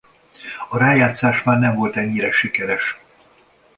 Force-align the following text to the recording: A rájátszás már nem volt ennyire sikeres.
A 0.69 0.77
rájátszás 0.77 1.43
már 1.43 1.59
nem 1.59 1.75
volt 1.75 1.95
ennyire 1.95 2.31
sikeres. 2.31 2.97